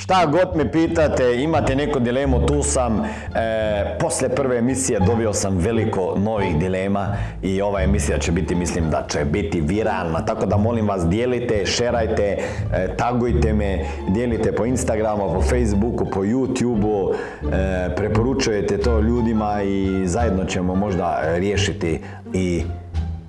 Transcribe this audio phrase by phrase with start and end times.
[0.00, 3.04] Šta god me pitate, imate neku dilemu, tu sam.
[3.04, 8.90] E, poslije prve emisije dobio sam veliko novih dilema i ova emisija će biti, mislim
[8.90, 10.24] da će biti viralna.
[10.24, 12.38] Tako da molim vas, dijelite, šerajte,
[12.72, 17.14] e, tagujte me, dijelite po Instagramu, po Facebooku, po YouTubeu,
[17.52, 22.00] e, preporučujete to ljudima i zajedno ćemo možda riješiti
[22.32, 22.62] i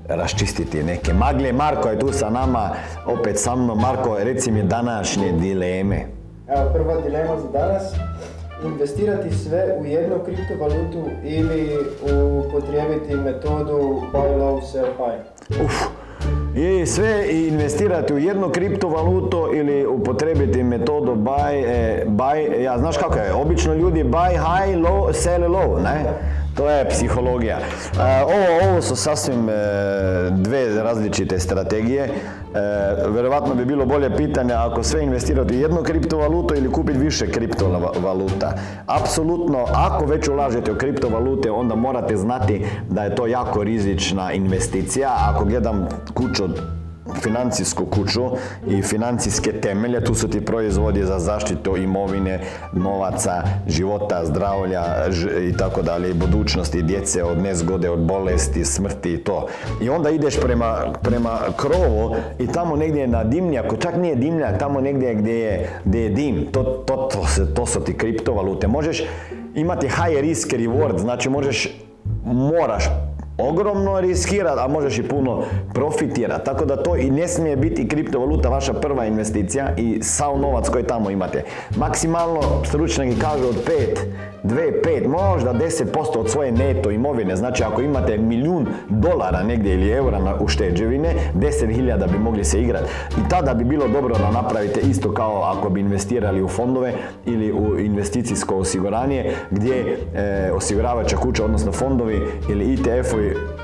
[0.08, 1.54] raščistiti neke maglje.
[1.54, 2.70] Marko je tu sa nama,
[3.06, 3.80] opet sa mnom.
[3.80, 6.21] Marko, reci mi današnje dileme.
[6.56, 7.94] Evo, prva dilema za danas.
[8.66, 11.78] Investirati sve u jednu kriptovalutu ili
[12.48, 15.66] upotrijebiti metodu buy low, sell high?
[15.66, 15.74] Uf.
[16.56, 23.16] I sve investirati u jednu kriptovalutu ili upotrebiti metodu buy, e, buy, ja znaš kako
[23.16, 26.04] je, obično ljudi buy high, low, sell low, ne?
[26.56, 27.58] To je psihologija.
[27.58, 29.54] E, ovo, ovo su sasvim e,
[30.32, 32.04] dve različite strategije.
[32.04, 32.12] E,
[33.14, 38.54] Vjerovatno bi bilo bolje pitanje ako sve investirati u jednu kriptovalutu ili kupiti više kriptovaluta.
[38.88, 45.10] Apsolutno, ako već ulažete u kriptovalute, onda morate znati da je to jako rizična investicija.
[45.30, 46.44] Ako gledam kuću
[47.22, 48.22] financijsku kuću
[48.68, 52.40] i financijske temelje, tu su ti proizvodi za zaštitu imovine,
[52.74, 54.84] novaca, života, zdravlja
[55.50, 59.48] i tako dalje, budućnosti djece od nezgode, od bolesti, smrti i to.
[59.82, 64.82] I onda ideš prema, prema krovu i tamo negdje na dimnjaku, čak nije dimnjak, tamo
[64.82, 68.68] negdje gdje je, gdje je dim, to, to, to, to su ti kriptovalute.
[68.68, 69.04] Možeš
[69.56, 71.70] imati high risk reward, znači možeš,
[72.26, 72.86] moraš
[73.38, 75.44] ogromno riskirati, a možeš i puno
[75.74, 76.46] profitirati.
[76.46, 80.84] Tako da to i ne smije biti kriptovaluta vaša prva investicija i sav novac koji
[80.84, 81.44] tamo imate.
[81.76, 87.36] Maksimalno stručnjaki kažu od 5 2, 5, možda 10% od svoje neto imovine.
[87.36, 92.86] Znači ako imate milijun dolara negdje ili eura na ušteđevine, 10.000 bi mogli se igrati.
[93.18, 96.94] I tada bi bilo dobro da napravite isto kao ako bi investirali u fondove
[97.26, 103.61] ili u investicijsko osiguranje gdje e, osiguravača kuća, odnosno fondovi ili ETF-ovi России.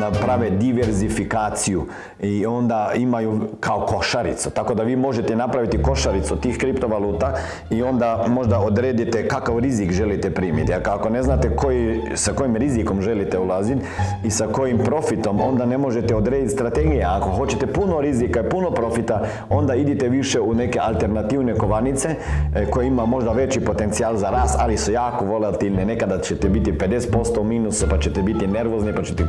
[0.00, 1.86] Naprave diverzifikaciju
[2.20, 4.50] i onda imaju kao košaricu.
[4.50, 7.34] Tako da vi možete napraviti košaricu tih kriptovaluta
[7.70, 10.74] i onda možda odredite kakav rizik želite primiti.
[10.74, 13.80] A ako ne znate koji, sa kojim rizikom želite ulaziti
[14.24, 17.04] i sa kojim profitom, onda ne možete odrediti strategije.
[17.04, 22.08] A ako hoćete puno rizika i puno profita, onda idite više u neke alternativne kovanice
[22.54, 25.84] e, koje ima možda veći potencijal za rast, ali su jako volatilne.
[25.84, 29.24] Nekada ćete biti 50% u minusu, pa ćete biti nervozni, pa ćete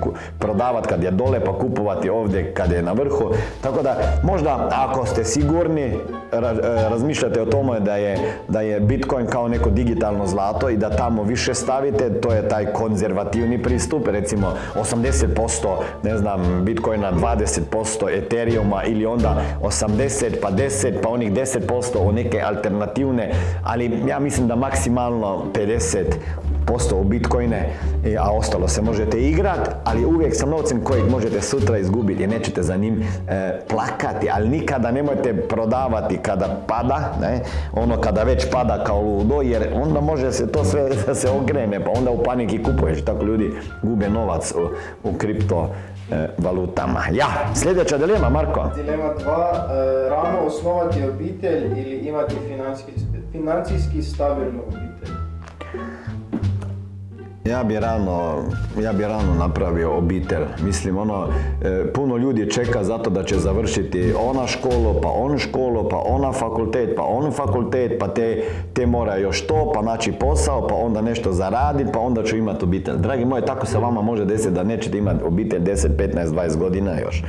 [0.58, 3.32] prodavati kad je dole, pa kupovati ovdje kad je na vrhu.
[3.62, 5.96] Tako da možda ako ste sigurni, e,
[6.90, 11.24] razmišljate o tome da je, da je Bitcoin kao neko digitalno zlato i da tamo
[11.24, 15.68] više stavite, to je taj konzervativni pristup, recimo 80%
[16.04, 22.42] ne znam, Bitcoina, 20% Ethereuma ili onda 80 pa 10 pa onih 10% u neke
[22.42, 23.32] alternativne,
[23.64, 26.04] ali ja mislim da maksimalno 50
[26.68, 27.70] posto u bitcoine,
[28.20, 32.76] a ostalo se možete igrati, ali uvijek sa novcem kojeg možete sutra izgubiti nećete za
[32.76, 37.42] njim e, plakati, ali nikada nemojte prodavati kada pada, ne?
[37.74, 41.84] ono kada već pada kao ludo, jer onda može se to sve da se okrene,
[41.84, 43.52] pa onda u paniki kupuješ, tako ljudi
[43.84, 44.70] gube novac u,
[45.10, 45.70] u kripto
[46.12, 47.00] e, valutama.
[47.12, 48.72] Ja, sljedeća dilema, Marko.
[48.76, 52.92] Dilema dva, e, rano osnovati obitelj ili imati financijski,
[53.32, 54.87] financijski stabilnu obitelj?
[57.50, 58.44] Ja bi rano,
[58.82, 60.44] ja bi rano napravio obitelj.
[60.64, 61.28] Mislim, ono,
[61.62, 66.32] e, puno ljudi čeka zato da će završiti ona školu, pa on školu, pa ona
[66.32, 68.44] fakultet, pa on fakultet, pa te,
[68.74, 72.66] te mora još to, pa naći posao, pa onda nešto zaraditi, pa onda ću imati
[72.66, 72.96] obitelj.
[72.98, 77.00] Dragi moji, tako se vama može desiti da nećete imati obitelj 10, 15, 20 godina
[77.00, 77.24] još.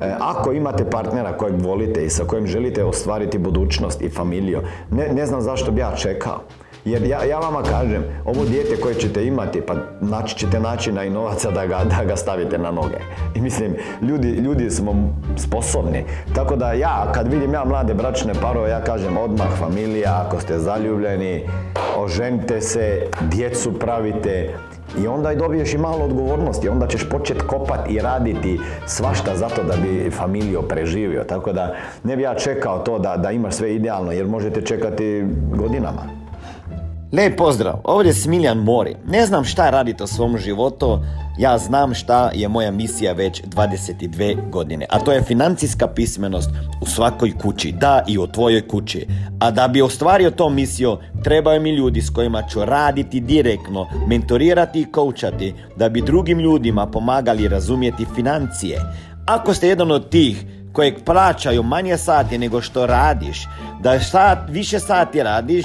[0.00, 4.60] E, ako imate partnera kojeg volite i sa kojim želite ostvariti budućnost i familiju,
[4.90, 6.40] ne, ne znam zašto bi ja čekao.
[6.84, 11.10] Jer ja, ja vama kažem, ovo dijete koje ćete imati, pa naći ćete načina i
[11.10, 12.98] novaca da ga, da ga stavite na noge.
[13.34, 16.04] I mislim, ljudi, ljudi smo sposobni.
[16.34, 20.58] Tako da ja, kad vidim ja mlade bračne parove, ja kažem odmah familija, ako ste
[20.58, 21.48] zaljubljeni,
[21.96, 24.54] oženite se, djecu pravite,
[25.02, 29.62] i onda i dobiješ i malo odgovornosti, onda ćeš početi kopati i raditi svašta zato
[29.62, 31.24] da bi familiju preživio.
[31.24, 31.74] Tako da
[32.04, 35.24] ne bi ja čekao to da, da imaš sve idealno, jer možete čekati
[35.54, 36.21] godinama.
[37.12, 38.96] Lijep pozdrav, ovdje je Smiljan Mori.
[39.06, 40.98] Ne znam šta radite u svom životu,
[41.38, 46.50] ja znam šta je moja misija već 22 godine, a to je financijska pismenost
[46.80, 49.06] u svakoj kući, da i u tvojoj kući.
[49.40, 54.80] A da bi ostvario to misiju, trebaju mi ljudi s kojima ću raditi direktno, mentorirati
[54.80, 58.80] i koučati, da bi drugim ljudima pomagali razumjeti financije.
[59.26, 63.48] Ako ste jedan od tih kojeg plaćaju manje sati nego što radiš,
[63.80, 65.64] da sat, više sati radiš,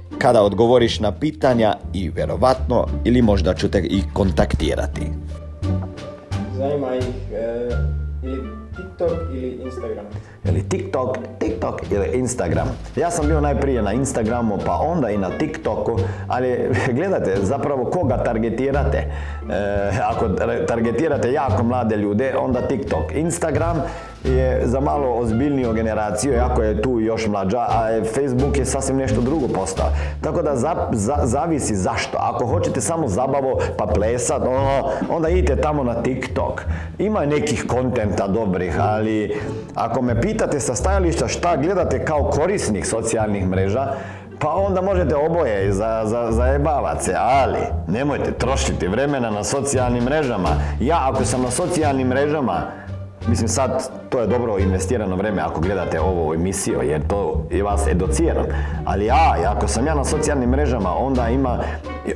[0.17, 5.01] kada odgovoriš na pitanja i vjerovatno ili možda ću te i kontaktirati.
[6.57, 7.69] Zanima ih e,
[8.23, 8.41] ili
[8.75, 10.05] TikTok ili Instagram.
[10.45, 12.67] Ili TikTok, TikTok ili Instagram.
[12.95, 18.23] Ja sam bio najprije na Instagramu, pa onda i na TikToku, ali gledajte, zapravo koga
[18.23, 18.97] targetirate.
[18.97, 19.11] E,
[20.03, 20.29] ako
[20.67, 23.11] targetirate jako mlade ljude, onda TikTok.
[23.15, 23.81] Instagram
[24.23, 29.21] je za malo ozbiljniju generaciju, jako je tu još mlađa, a Facebook je sasvim nešto
[29.21, 29.87] drugo postao.
[30.21, 30.55] Tako da
[31.23, 32.17] zavisi zašto.
[32.17, 36.61] Ako hoćete samo zabavu pa plesat, ono, onda idite tamo na TikTok.
[36.99, 39.39] Ima nekih kontenta dobrih, ali
[39.75, 43.87] ako me pitate sa stajališta šta gledate kao korisnik socijalnih mreža,
[44.39, 50.49] pa onda možete oboje za, za, zajebavat se, ali nemojte trošiti vremena na socijalnim mrežama.
[50.79, 52.61] Ja ako sam na socijalnim mrežama,
[53.27, 57.87] Mislim sad, to je dobro investirano vrijeme ako gledate ovu emisiju, jer to je vas
[57.87, 58.45] educiram.
[58.85, 61.59] Ali ja, ako sam ja na socijalnim mrežama, onda ima,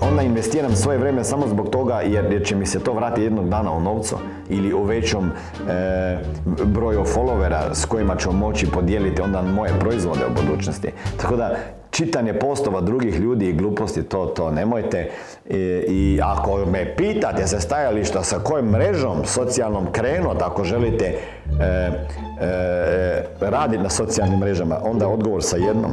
[0.02, 3.72] onda investiram svoje vrijeme samo zbog toga jer, će mi se to vratiti jednog dana
[3.72, 4.16] u novcu
[4.50, 5.32] ili u većom
[5.70, 6.18] e,
[6.66, 10.92] broju followera s kojima ću moći podijeliti onda moje proizvode u budućnosti.
[11.22, 11.56] Tako da
[11.96, 15.10] čitanje postova drugih ljudi i gluposti, to, to nemojte.
[15.50, 15.58] I,
[15.88, 21.18] I, ako me pitate sa stajališta sa kojom mrežom socijalnom krenut, ako želite e,
[21.62, 25.92] e, raditi na socijalnim mrežama, onda odgovor sa jednom.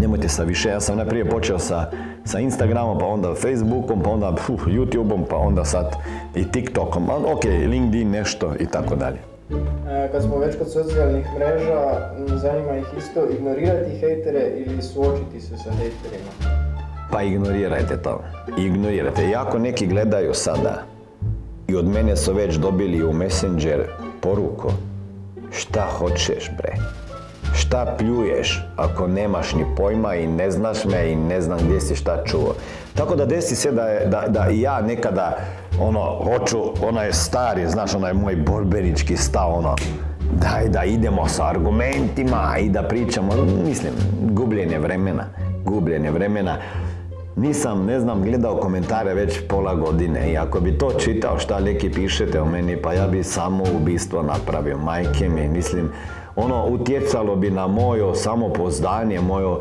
[0.00, 1.90] Nemojte sa više, ja sam najprije počeo sa,
[2.24, 5.96] sa Instagramom, pa onda Facebookom, pa onda uh, YouTubeom, pa onda sad
[6.34, 9.31] i TikTokom, ok, LinkedIn nešto i tako dalje.
[9.88, 12.10] E, kad smo već kod socijalnih mreža,
[12.42, 16.30] zanima ih isto ignorirati hejtere ili suočiti se sa hejterima?
[17.12, 18.22] Pa ignorirajte to.
[18.58, 19.28] Ignorirajte.
[19.28, 20.82] Iako neki gledaju sada
[21.68, 23.86] i od mene su već dobili u Messenger
[24.20, 24.68] poruku
[25.50, 27.01] šta hoćeš bre?
[27.62, 31.96] Šta pljuješ ako nemaš ni pojma i ne znaš me i ne znam gdje si
[31.96, 32.54] šta čuo.
[32.94, 35.36] Tako da desi se da, da, da i ja nekada
[35.80, 39.76] ono, hoću, onaj stari, znaš, onaj moj borbenički stav, ono,
[40.32, 43.32] daj da idemo sa argumentima i da pričamo,
[43.66, 45.24] mislim, gubljenje vremena,
[45.64, 46.56] gubljenje vremena.
[47.36, 51.90] Nisam, ne znam, gledao komentare već pola godine i ako bi to čitao šta neki
[51.90, 55.90] pišete o meni, pa ja bi samo ubistvo napravio, majke mi, mislim,
[56.36, 59.56] ono utjecalo bi na moje samopoznanje, moju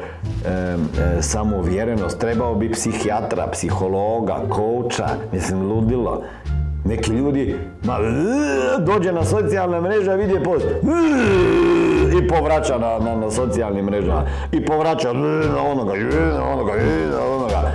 [0.45, 2.19] e, e, samouvjerenost.
[2.19, 6.23] Trebao bi psihijatra, psihologa, kouča, mislim ludilo.
[6.85, 7.97] Neki ljudi ma,
[8.79, 10.65] dođe na socijalne mreže, vidi post
[12.23, 15.93] i povraća na, na, na socijalnim mrežama i povraća na onoga,
[16.37, 16.73] na onoga,
[17.11, 17.71] na onoga.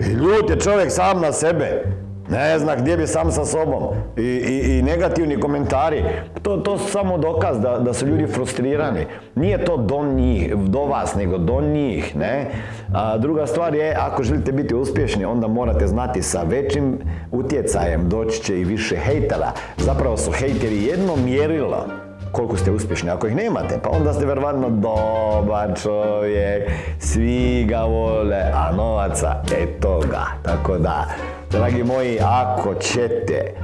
[0.00, 1.84] I ljut je čovjek sam na sebe.
[2.32, 3.82] Ne zna gdje bi sam sa sobom.
[4.16, 6.04] I, i, i negativni komentari.
[6.42, 9.06] To, to su samo dokaz da, da su ljudi frustrirani.
[9.34, 12.16] Nije to do njih, do vas, nego do njih.
[12.16, 12.50] Ne?
[12.94, 16.98] A druga stvar je, ako želite biti uspješni, onda morate znati sa većim
[17.32, 19.52] utjecajem doći će i više hejtera.
[19.76, 21.86] Zapravo su hejteri jedno mjerilo
[22.32, 23.10] koliko ste uspješni.
[23.10, 30.00] Ako ih nemate, pa onda ste verovatno dobar čovjek, svi ga vole, a novaca, eto
[30.10, 30.26] ga.
[30.42, 31.06] Tako da,
[31.52, 33.54] dragi moji, ako ćete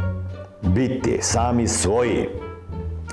[0.62, 2.28] biti sami svoji,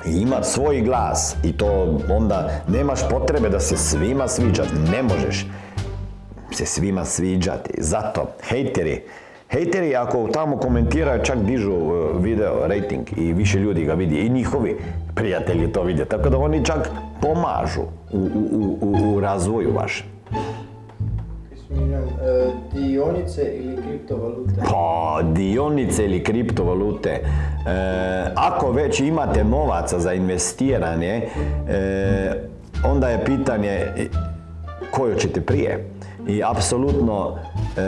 [0.05, 5.45] i imati svoj glas i to onda nemaš potrebe da se svima sviđati, ne možeš
[6.51, 7.73] se svima sviđati.
[7.77, 9.03] Zato, hejteri,
[9.49, 14.29] Hejteri ako tamo komentiraju čak dižu e, video rating i više ljudi ga vidi i
[14.29, 14.77] njihovi
[15.15, 16.05] prijatelji to vide.
[16.05, 16.89] Tako da oni čak
[17.21, 20.14] pomažu u, u, u, u razvoju vašem.
[21.95, 24.53] E, dionice ili kriptovalute?
[24.69, 27.09] Pa, dionice ili kriptovalute.
[27.09, 27.21] E,
[28.35, 31.27] ako već imate novaca za investiranje,
[31.69, 32.31] e,
[32.83, 33.79] onda je pitanje
[34.95, 35.85] koju ćete prije.
[36.27, 37.37] i apsolutno
[37.77, 37.81] e,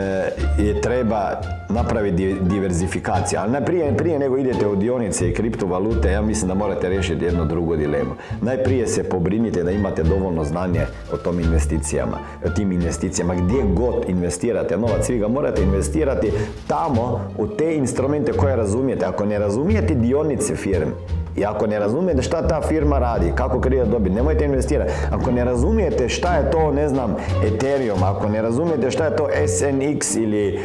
[0.62, 3.42] je treba napraviti diverzifikacija.
[3.42, 7.44] Ali najprije prije nego idete u dionice i kriptovalute, ja mislim da morate riješiti jednu
[7.44, 8.10] drugu dilemu.
[8.42, 13.34] Najprije se pobrinite da imate dovoljno znanje o tom investicijama, o tim investicijama.
[13.34, 16.32] Gdje god investirate novac, vi ga morate investirati
[16.66, 19.06] tamo u te instrumente koje razumijete.
[19.06, 20.92] Ako ne razumijete dionice firme,
[21.38, 24.92] i ako ne razumijete šta ta firma radi, kako krije dobit, nemojte investirati.
[25.10, 27.16] Ako ne razumijete šta je to, ne znam,
[27.46, 30.60] Ethereum, ako ne razumijete šta je to SNX ili e,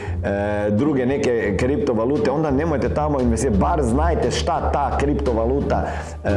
[0.70, 3.60] druge neke kriptovalute, onda nemojte tamo investirati.
[3.60, 5.84] Bar znajte šta ta kriptovaluta
[6.24, 6.30] e,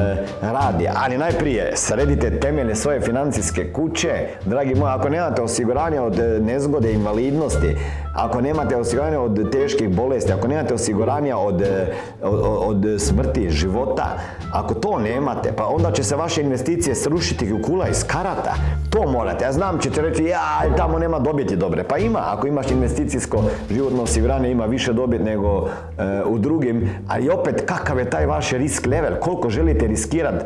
[0.42, 0.88] radi.
[0.94, 4.10] Ali najprije sredite temelje svoje financijske kuće.
[4.44, 7.76] Dragi moji, ako nemate osiguranje od e, nezgode, invalidnosti,
[8.16, 11.92] ako nemate osiguranje od teških bolesti, ako nemate osiguranja od, e,
[12.22, 14.18] od, od smrti, života,
[14.52, 18.54] ako to nemate, pa onda će se vaše investicije srušiti u kula iz karata.
[18.90, 19.44] To morate.
[19.44, 21.84] Ja znam ćete reći, ja, tamo nema dobiti dobre.
[21.84, 25.68] Pa ima, ako imaš investicijsko životno osiguranje, ima više dobit nego
[25.98, 26.90] e, u drugim.
[27.08, 29.16] Ali opet, kakav je taj vaš risk level?
[29.20, 30.44] Koliko želite riskirati?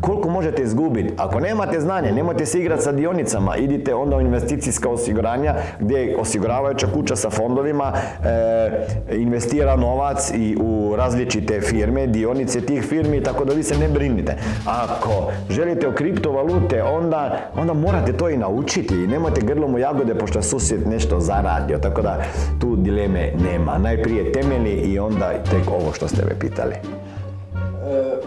[0.00, 1.14] Koliko možete izgubiti.
[1.16, 6.86] Ako nemate znanje, nemojte se igrati sa dionicama, idite onda u investicijska osiguranja gdje osiguravajuća
[6.94, 13.54] kuća sa fondovima e, investira novac i u različite firme, dionice tih firmi, tako da
[13.54, 14.36] vi se ne brinite.
[14.66, 20.14] Ako želite u kriptovalute, onda, onda morate to i naučiti i nemojte grlom u jagode
[20.14, 22.22] pošto susjed nešto zaradio, tako da
[22.60, 23.78] tu dileme nema.
[23.78, 26.74] Najprije temelji i onda tek ovo što ste me pitali.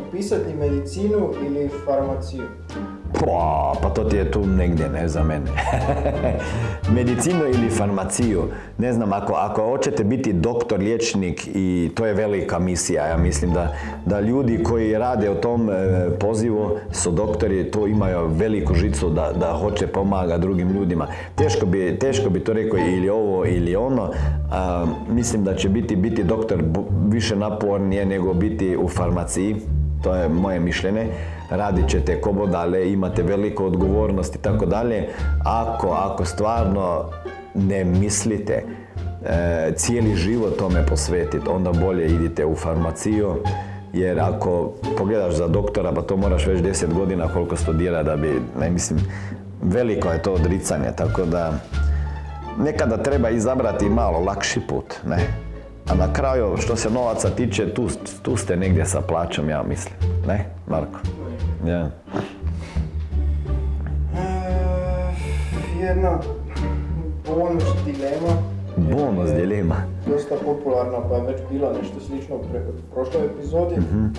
[0.07, 2.43] Upisati medicinu ili farmaciju?
[3.13, 5.45] Pa, pa to ti je tu negdje, ne za mene.
[6.97, 8.43] Medicinu ili farmaciju.
[8.77, 13.07] Ne znam, ako, ako hoćete biti doktor, liječnik i to je velika misija.
[13.07, 15.73] Ja mislim da, da ljudi koji rade u tom e,
[16.19, 21.07] pozivu su doktori, to imaju veliku žicu da, da hoće pomaga drugim ljudima.
[21.35, 24.11] Teško bi, teško bi to rekao ili ovo ili ono.
[24.51, 26.63] A, mislim da će biti, biti doktor
[27.07, 29.55] više napornije nego biti u farmaciji.
[30.03, 31.07] To je moje mišljenje
[31.49, 35.09] radit ćete kobodale, imate veliku odgovornost i tako dalje.
[35.45, 37.03] Ako, ako stvarno
[37.55, 38.63] ne mislite
[39.25, 43.35] e, cijeli život tome posvetiti, onda bolje idite u farmaciju,
[43.93, 48.41] jer ako pogledaš za doktora, pa to moraš već 10 godina koliko studira da bi,
[48.59, 48.99] ne mislim,
[49.61, 51.53] veliko je to odricanje, tako da
[52.59, 55.46] nekada treba izabrati malo lakši put, ne?
[55.89, 57.87] A na kraju, što se novaca tiče, tu,
[58.21, 59.93] tu ste negdje sa plaćom, ja mislim.
[60.27, 60.99] Ne, Marko?
[61.65, 61.89] Ja.
[64.15, 64.27] E,
[65.81, 66.19] jedna
[67.27, 68.33] bonus dilema.
[68.77, 69.75] Bonus dilema.
[70.07, 72.41] Dosta popularna, pa je već bila nešto slično u
[72.93, 73.75] prošloj epizodi.
[73.75, 74.13] mm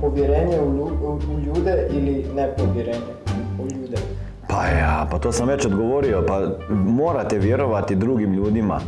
[0.00, 3.12] povjerenje u, u ljude ili nepovjerenje
[3.58, 3.96] u ljude?
[4.48, 6.24] Pa ja, pa to sam već odgovorio.
[6.26, 6.40] Pa
[6.74, 8.80] morate vjerovati drugim ljudima.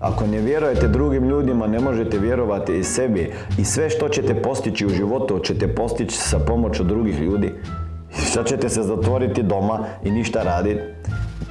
[0.00, 3.32] Ako ne vjerujete drugim ljudima, ne možete vjerovati i sebi.
[3.58, 7.54] I sve što ćete postići u životu, ćete postići sa pomoću drugih ljudi.
[8.10, 10.80] Sad ćete se zatvoriti doma i ništa raditi.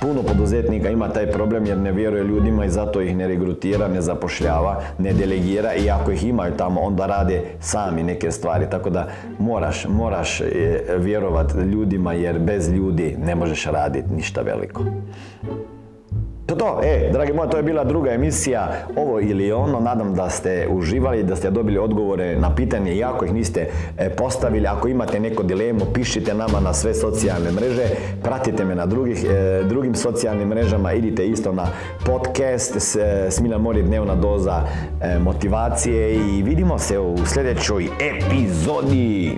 [0.02, 4.02] Puno poduzetnika ima taj problem jer ne vjeruje ljudima i zato ih ne regrutira, ne
[4.02, 8.66] zapošljava, ne delegira i ako ih imaju tamo onda rade sami neke stvari.
[8.72, 9.08] Tako da
[9.40, 10.46] moraš, moraš e,
[10.98, 14.84] vjerovati ljudima jer bez ljudi ne možeš raditi ništa veliko.
[16.48, 20.30] To to, e, dragi moji, to je bila druga emisija, ovo ili ono, nadam da
[20.30, 25.20] ste uživali, da ste dobili odgovore na pitanje ako ih niste e, postavili, ako imate
[25.20, 27.84] neko dilemu, pišite nama na sve socijalne mreže,
[28.24, 31.68] pratite me na drugih, e, drugim socijalnim mrežama, idite isto na
[32.06, 32.98] podcast, s,
[33.30, 34.62] Smiljan Mori dnevna doza
[35.02, 39.38] e, motivacije i vidimo se u sljedećoj epizodi.